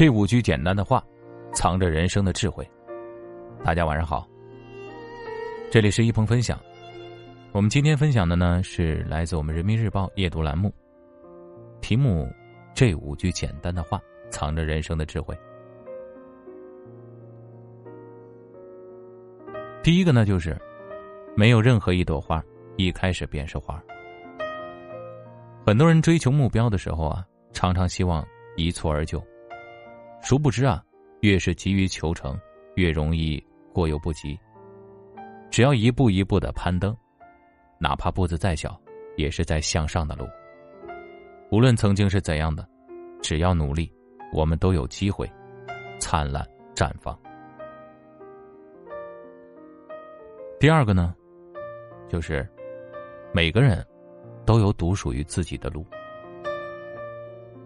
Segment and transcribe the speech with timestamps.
[0.00, 1.04] 这五句简单的话，
[1.52, 2.66] 藏着人生的智慧。
[3.62, 4.26] 大家晚上好，
[5.70, 6.58] 这里是一鹏分享。
[7.52, 10.72] 我们今天分享的呢，是来自我们人民日报夜读栏目，
[11.82, 12.26] 题目：
[12.72, 15.38] 这五句简单的话，藏着人生的智慧。
[19.82, 20.58] 第一个呢，就是
[21.36, 22.42] 没有任何一朵花
[22.78, 23.78] 一开始便是花。
[25.66, 27.22] 很多人追求目标的时候啊，
[27.52, 29.22] 常常希望一蹴而就。
[30.22, 30.82] 殊不知啊，
[31.22, 32.38] 越是急于求成，
[32.76, 33.42] 越容易
[33.72, 34.38] 过犹不及。
[35.50, 36.96] 只要一步一步的攀登，
[37.78, 38.80] 哪怕步子再小，
[39.16, 40.28] 也是在向上的路。
[41.50, 42.68] 无论曾经是怎样的，
[43.20, 43.92] 只要努力，
[44.32, 45.28] 我们都有机会
[45.98, 47.18] 灿烂绽放。
[50.60, 51.14] 第二个呢，
[52.08, 52.48] 就是
[53.32, 53.84] 每个人
[54.44, 55.84] 都有独属于自己的路，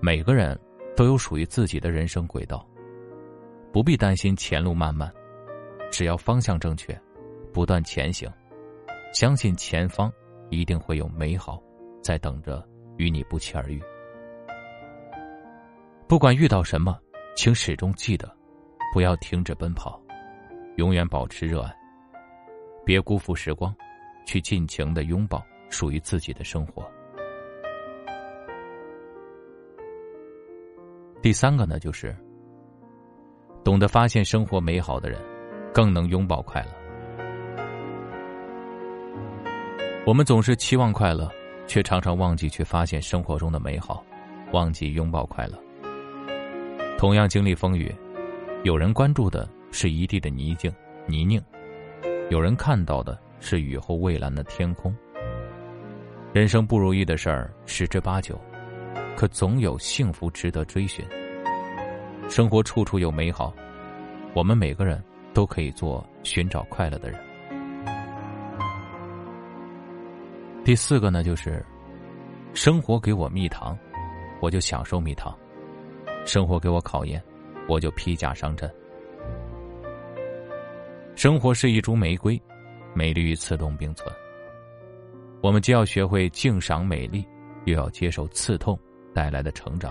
[0.00, 0.58] 每个人。
[0.96, 2.66] 都有属于自己的人生轨道，
[3.70, 5.12] 不必担心前路漫漫，
[5.92, 6.98] 只要方向正确，
[7.52, 8.32] 不断前行，
[9.12, 10.10] 相信前方
[10.48, 11.62] 一定会有美好
[12.02, 13.78] 在等着与你不期而遇。
[16.08, 16.98] 不管遇到什么，
[17.36, 18.34] 请始终记得，
[18.90, 20.00] 不要停止奔跑，
[20.76, 21.76] 永远保持热爱，
[22.86, 23.74] 别辜负时光，
[24.24, 26.90] 去尽情的拥抱属于自己的生活。
[31.26, 32.14] 第三个呢，就是
[33.64, 35.20] 懂得发现生活美好的人，
[35.74, 36.68] 更能拥抱快乐。
[40.06, 41.28] 我们总是期望快乐，
[41.66, 44.04] 却常常忘记去发现生活中的美好，
[44.52, 45.58] 忘记拥抱快乐。
[46.96, 47.92] 同样经历风雨，
[48.62, 50.72] 有人关注的是一地的泥泞
[51.08, 51.42] 泥泞，
[52.30, 54.94] 有人看到的是雨后蔚蓝的天空。
[56.32, 58.40] 人生不如意的事儿十之八九。
[59.16, 61.02] 可总有幸福值得追寻。
[62.28, 63.54] 生活处处有美好，
[64.34, 67.18] 我们每个人都可以做寻找快乐的人。
[70.64, 71.64] 第四个呢，就是
[72.52, 73.78] 生活给我蜜糖，
[74.40, 75.32] 我就享受蜜糖；
[76.26, 77.22] 生活给我考验，
[77.68, 78.70] 我就披甲上阵。
[81.14, 82.40] 生活是一株玫瑰，
[82.92, 84.12] 美丽与刺痛并存。
[85.42, 87.26] 我们既要学会敬赏美丽，
[87.64, 88.78] 又要接受刺痛。
[89.14, 89.90] 带来的成长，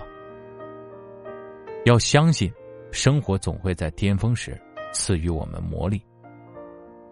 [1.86, 2.52] 要相信，
[2.90, 4.60] 生活总会在巅峰时
[4.92, 6.02] 赐予我们磨砺，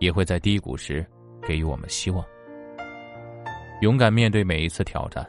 [0.00, 1.06] 也会在低谷时
[1.40, 2.26] 给予我们希望。
[3.82, 5.24] 勇敢面对每一次挑战，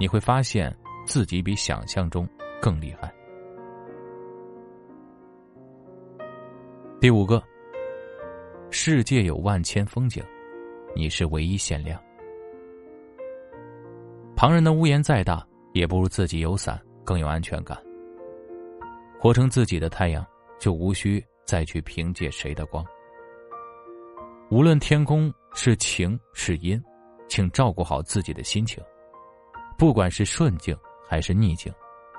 [0.00, 0.74] 你会发现
[1.04, 2.26] 自己比想象中
[2.58, 3.12] 更厉害。
[7.02, 7.42] 第五个，
[8.70, 10.24] 世界有万千风景，
[10.96, 12.02] 你是唯一限量。
[14.34, 15.46] 旁人的屋檐再大。
[15.72, 17.80] 也不如自己有伞更有安全感。
[19.20, 20.26] 活成自己的太阳，
[20.58, 22.82] 就无需再去凭借谁的光。
[24.50, 26.82] 无论天空是晴是阴，
[27.28, 28.82] 请照顾好自己的心情。
[29.76, 30.74] 不管是顺境
[31.06, 31.70] 还是逆境，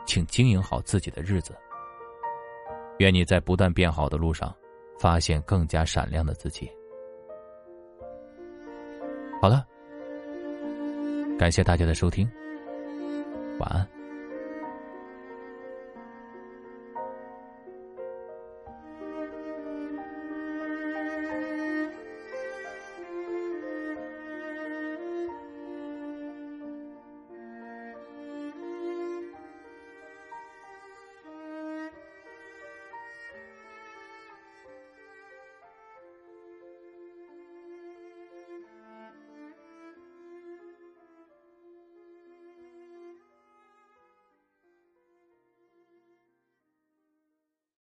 [0.06, 1.58] 请经营好自己的日子。
[3.00, 4.56] 愿你在不断变好的路上，
[5.00, 6.72] 发现更加闪亮的自己。
[9.42, 9.66] 好了，
[11.40, 12.30] 感谢大家的收听。
[13.58, 14.01] 晚安。